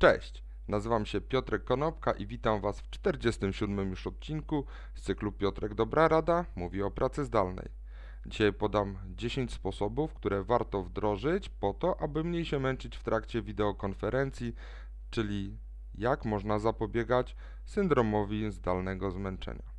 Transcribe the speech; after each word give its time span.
Cześć, 0.00 0.44
nazywam 0.68 1.06
się 1.06 1.20
Piotrek 1.20 1.64
Konopka 1.64 2.12
i 2.12 2.26
witam 2.26 2.60
Was 2.60 2.80
w 2.80 2.90
47 2.90 3.90
już 3.90 4.06
odcinku 4.06 4.64
z 4.94 5.02
cyklu 5.02 5.32
Piotrek 5.32 5.74
Dobra 5.74 6.08
Rada 6.08 6.44
mówi 6.56 6.82
o 6.82 6.90
pracy 6.90 7.24
zdalnej. 7.24 7.68
Dzisiaj 8.26 8.52
podam 8.52 8.98
10 9.06 9.52
sposobów, 9.52 10.14
które 10.14 10.44
warto 10.44 10.82
wdrożyć 10.82 11.48
po 11.48 11.74
to, 11.74 12.00
aby 12.00 12.24
mniej 12.24 12.44
się 12.44 12.58
męczyć 12.58 12.96
w 12.96 13.02
trakcie 13.02 13.42
wideokonferencji, 13.42 14.54
czyli 15.10 15.58
jak 15.94 16.24
można 16.24 16.58
zapobiegać 16.58 17.36
syndromowi 17.64 18.52
zdalnego 18.52 19.10
zmęczenia. 19.10 19.70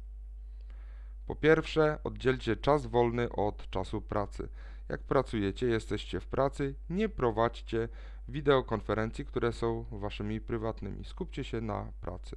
Po 1.26 1.36
pierwsze, 1.36 2.00
oddzielcie 2.04 2.56
czas 2.56 2.86
wolny 2.86 3.30
od 3.30 3.70
czasu 3.70 4.02
pracy. 4.02 4.50
Jak 4.90 5.04
pracujecie, 5.04 5.68
jesteście 5.68 6.20
w 6.20 6.28
pracy, 6.28 6.76
nie 6.90 7.10
prowadźcie 7.10 7.90
wideokonferencji, 8.28 9.26
które 9.26 9.54
są 9.54 9.86
waszymi 9.92 10.42
prywatnymi. 10.42 11.06
Skupcie 11.06 11.44
się 11.44 11.62
na 11.62 11.92
pracy. 12.02 12.36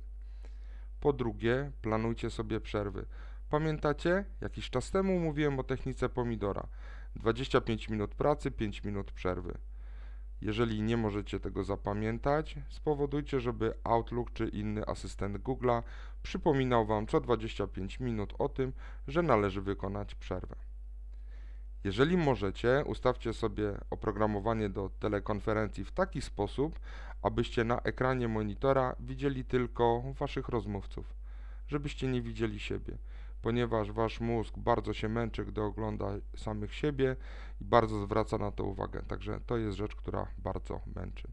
Po 1.00 1.12
drugie, 1.12 1.72
planujcie 1.82 2.30
sobie 2.30 2.60
przerwy. 2.60 3.06
Pamiętacie? 3.50 4.24
Jakiś 4.40 4.70
czas 4.70 4.90
temu 4.90 5.20
mówiłem 5.20 5.58
o 5.58 5.62
technice 5.62 6.08
pomidora. 6.08 6.66
25 7.16 7.88
minut 7.88 8.14
pracy, 8.14 8.50
5 8.50 8.84
minut 8.84 9.12
przerwy. 9.12 9.58
Jeżeli 10.40 10.82
nie 10.82 10.96
możecie 10.96 11.40
tego 11.40 11.64
zapamiętać, 11.64 12.54
spowodujcie, 12.68 13.40
żeby 13.40 13.74
Outlook 13.84 14.32
czy 14.32 14.48
inny 14.48 14.86
asystent 14.86 15.38
Google'a 15.38 15.82
przypominał 16.22 16.86
Wam 16.86 17.06
co 17.06 17.20
25 17.20 18.00
minut 18.00 18.34
o 18.38 18.48
tym, 18.48 18.72
że 19.08 19.22
należy 19.22 19.62
wykonać 19.62 20.14
przerwę. 20.14 20.56
Jeżeli 21.84 22.16
możecie, 22.16 22.82
ustawcie 22.86 23.32
sobie 23.32 23.78
oprogramowanie 23.90 24.68
do 24.68 24.90
telekonferencji 24.98 25.84
w 25.84 25.92
taki 25.92 26.20
sposób, 26.20 26.80
abyście 27.22 27.64
na 27.64 27.80
ekranie 27.80 28.28
monitora 28.28 28.96
widzieli 29.00 29.44
tylko 29.44 30.02
Waszych 30.18 30.48
rozmówców, 30.48 31.14
żebyście 31.68 32.08
nie 32.08 32.22
widzieli 32.22 32.60
siebie, 32.60 32.98
ponieważ 33.42 33.92
Wasz 33.92 34.20
mózg 34.20 34.58
bardzo 34.58 34.92
się 34.92 35.08
męczy, 35.08 35.44
gdy 35.44 35.62
ogląda 35.62 36.06
samych 36.36 36.74
siebie 36.74 37.16
i 37.60 37.64
bardzo 37.64 38.00
zwraca 38.00 38.38
na 38.38 38.50
to 38.50 38.64
uwagę. 38.64 39.02
Także 39.08 39.40
to 39.46 39.56
jest 39.56 39.76
rzecz, 39.76 39.96
która 39.96 40.26
bardzo 40.38 40.80
męczy. 40.96 41.28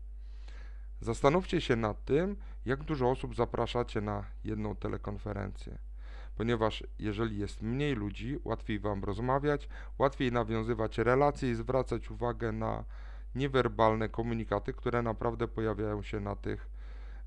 Zastanówcie 1.02 1.62
się 1.62 1.76
nad 1.76 2.06
tym, 2.06 2.36
jak 2.66 2.84
dużo 2.84 3.10
osób 3.10 3.36
zapraszacie 3.36 4.02
na 4.02 4.24
jedną 4.44 4.76
telekonferencję 4.76 5.91
ponieważ 6.42 6.84
jeżeli 7.00 7.38
jest 7.38 7.62
mniej 7.62 7.96
ludzi, 7.96 8.40
łatwiej 8.44 8.80
Wam 8.80 9.04
rozmawiać, 9.04 9.70
łatwiej 10.00 10.32
nawiązywać 10.32 10.98
relacje 10.98 11.52
i 11.52 11.56
zwracać 11.56 12.12
uwagę 12.12 12.52
na 12.52 12.84
niewerbalne 13.36 14.10
komunikaty, 14.10 14.74
które 14.74 15.02
naprawdę 15.02 15.48
pojawiają 15.48 16.04
się 16.04 16.20
na 16.20 16.36
tych 16.36 16.70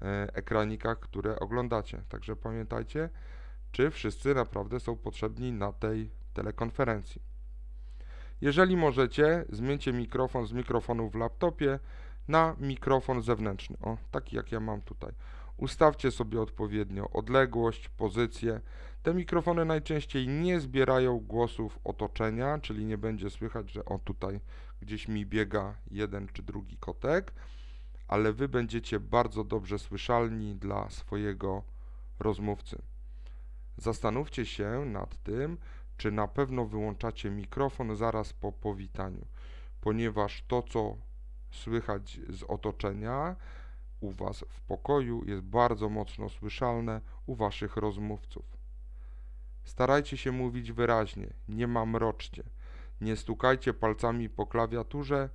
e, 0.02 0.34
ekranikach, 0.34 1.00
które 1.00 1.40
oglądacie. 1.40 2.02
Także 2.08 2.36
pamiętajcie, 2.36 3.08
czy 3.72 3.90
wszyscy 3.90 4.34
naprawdę 4.34 4.80
są 4.80 4.96
potrzebni 4.96 5.52
na 5.52 5.72
tej 5.72 6.10
telekonferencji. 6.32 7.22
Jeżeli 8.40 8.76
możecie, 8.76 9.44
zmieńcie 9.48 9.92
mikrofon 9.92 10.46
z 10.46 10.52
mikrofonu 10.52 11.10
w 11.10 11.14
laptopie 11.14 11.78
na 12.28 12.56
mikrofon 12.60 13.22
zewnętrzny, 13.22 13.76
o, 13.82 13.96
taki 14.10 14.36
jak 14.36 14.52
ja 14.52 14.60
mam 14.60 14.82
tutaj. 14.82 15.12
Ustawcie 15.56 16.10
sobie 16.10 16.40
odpowiednio 16.40 17.10
odległość, 17.10 17.88
pozycję. 17.88 18.60
Te 19.02 19.14
mikrofony 19.14 19.64
najczęściej 19.64 20.28
nie 20.28 20.60
zbierają 20.60 21.18
głosów 21.20 21.78
otoczenia, 21.84 22.58
czyli 22.58 22.84
nie 22.84 22.98
będzie 22.98 23.30
słychać, 23.30 23.70
że 23.70 23.84
o 23.84 23.98
tutaj 23.98 24.40
gdzieś 24.80 25.08
mi 25.08 25.26
biega 25.26 25.74
jeden 25.90 26.28
czy 26.32 26.42
drugi 26.42 26.76
kotek, 26.76 27.32
ale 28.08 28.32
wy 28.32 28.48
będziecie 28.48 29.00
bardzo 29.00 29.44
dobrze 29.44 29.78
słyszalni 29.78 30.56
dla 30.56 30.90
swojego 30.90 31.62
rozmówcy. 32.18 32.82
Zastanówcie 33.76 34.46
się 34.46 34.84
nad 34.86 35.22
tym, 35.22 35.58
czy 35.96 36.12
na 36.12 36.28
pewno 36.28 36.66
wyłączacie 36.66 37.30
mikrofon 37.30 37.96
zaraz 37.96 38.32
po 38.32 38.52
powitaniu, 38.52 39.26
ponieważ 39.80 40.44
to, 40.48 40.62
co 40.62 40.96
słychać 41.50 42.20
z 42.28 42.42
otoczenia, 42.42 43.36
u 44.04 44.10
Was 44.10 44.44
w 44.48 44.60
pokoju 44.60 45.24
jest 45.26 45.42
bardzo 45.42 45.88
mocno 45.88 46.28
słyszalne 46.28 47.00
u 47.26 47.34
Waszych 47.34 47.76
rozmówców. 47.76 48.44
Starajcie 49.64 50.16
się 50.16 50.32
mówić 50.32 50.72
wyraźnie, 50.72 51.32
nie 51.48 51.66
mamroczcie. 51.66 52.42
Nie 53.00 53.16
stukajcie 53.16 53.74
palcami 53.74 54.28
po 54.28 54.46
klawiaturze, 54.46 55.30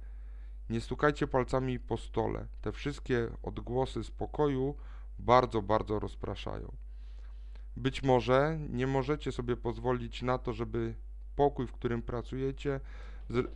nie 0.69 0.81
stukajcie 0.81 1.27
palcami 1.27 1.79
po 1.79 1.97
stole. 1.97 2.47
Te 2.61 2.71
wszystkie 2.71 3.27
odgłosy 3.43 4.03
z 4.03 4.11
pokoju 4.11 4.75
bardzo, 5.19 5.61
bardzo 5.61 5.99
rozpraszają. 5.99 6.75
Być 7.77 8.03
może 8.03 8.59
nie 8.69 8.87
możecie 8.87 9.31
sobie 9.31 9.57
pozwolić 9.57 10.21
na 10.21 10.37
to, 10.37 10.53
żeby 10.53 10.95
pokój, 11.35 11.67
w 11.67 11.73
którym 11.73 12.01
pracujecie, 12.01 12.79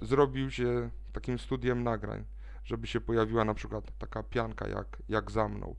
zrobił 0.02 0.52
się 0.52 0.90
takim 1.12 1.40
studiem 1.40 1.84
nagrań 1.84 2.26
żeby 2.66 2.88
się 2.88 3.02
pojawiła 3.02 3.46
na 3.46 3.54
przykład 3.54 3.98
taka 3.98 4.24
pianka 4.24 4.68
jak, 4.68 4.98
jak 5.10 5.32
za 5.32 5.48
mną. 5.48 5.76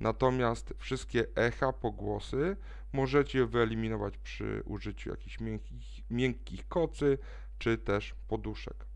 Natomiast 0.00 0.74
wszystkie 0.78 1.26
echa, 1.34 1.72
pogłosy 1.72 2.56
możecie 2.92 3.46
wyeliminować 3.46 4.18
przy 4.18 4.62
użyciu 4.64 5.10
jakichś 5.10 5.40
miękkich, 5.40 6.10
miękkich 6.10 6.68
kocy 6.68 7.18
czy 7.58 7.78
też 7.78 8.14
poduszek. 8.28 8.86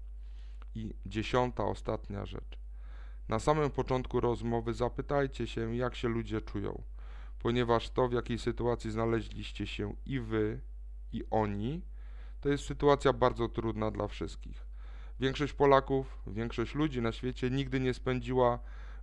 I 0.75 0.95
dziesiąta, 1.07 1.65
ostatnia 1.65 2.27
rzecz. 2.27 2.59
Na 3.29 3.39
samym 3.39 3.71
początku 3.71 4.21
rozmowy 4.21 4.75
zapytajcie 4.75 5.47
się, 5.47 5.77
jak 5.77 5.95
się 5.95 6.09
ludzie 6.09 6.41
czują, 6.41 6.83
ponieważ 7.39 7.91
to, 7.91 8.09
w 8.09 8.13
jakiej 8.13 8.39
sytuacji 8.39 8.91
znaleźliście 8.91 9.67
się 9.67 9.95
i 10.07 10.21
wy, 10.21 10.61
i 11.13 11.25
oni, 11.31 11.83
to 12.41 12.49
jest 12.49 12.65
sytuacja 12.65 13.13
bardzo 13.13 13.49
trudna 13.49 13.91
dla 13.91 14.09
wszystkich. 14.09 14.67
Większość 15.21 15.53
Polaków, 15.53 16.19
większość 16.27 16.75
ludzi 16.75 17.03
na 17.03 17.13
świecie 17.13 17.51
nigdy 17.51 17.81
nie 17.81 17.95
spędziła 17.95 18.59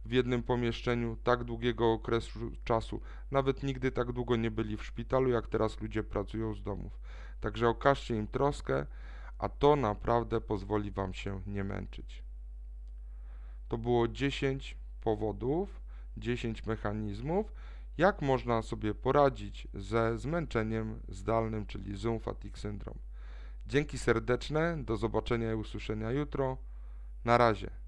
w 0.05 0.11
jednym 0.11 0.43
pomieszczeniu 0.43 1.17
tak 1.23 1.43
długiego 1.43 1.91
okresu 1.91 2.51
czasu. 2.63 3.01
Nawet 3.31 3.63
nigdy 3.63 3.91
tak 3.91 4.11
długo 4.11 4.35
nie 4.35 4.51
byli 4.51 4.77
w 4.77 4.83
szpitalu, 4.83 5.29
jak 5.29 5.47
teraz 5.47 5.81
ludzie 5.81 6.03
pracują 6.03 6.53
z 6.53 6.63
domów. 6.63 6.99
Także 7.39 7.69
okażcie 7.69 8.15
im 8.15 8.27
troskę, 8.27 8.85
a 9.37 9.49
to 9.49 9.75
naprawdę 9.75 10.41
pozwoli 10.41 10.91
Wam 10.91 11.13
się 11.13 11.41
nie 11.47 11.63
męczyć. 11.63 12.23
To 13.67 13.77
było 13.77 14.07
10 14.07 14.77
powodów, 15.01 15.81
10 16.17 16.65
mechanizmów, 16.65 17.53
jak 17.97 18.21
można 18.21 18.61
sobie 18.61 18.93
poradzić 18.93 19.67
ze 19.73 20.17
zmęczeniem 20.17 20.99
zdalnym, 21.07 21.65
czyli 21.65 21.97
Zoom 21.97 22.19
Fatigue 22.19 22.57
Syndrome. 22.57 22.99
Dzięki 23.67 23.97
serdeczne, 23.97 24.83
do 24.83 24.97
zobaczenia 24.97 25.51
i 25.51 25.55
usłyszenia 25.55 26.11
jutro. 26.11 26.57
Na 27.25 27.37
razie. 27.37 27.82